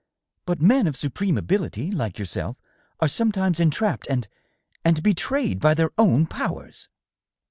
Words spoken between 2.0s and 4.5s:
yourself, are sometimes entrapped and..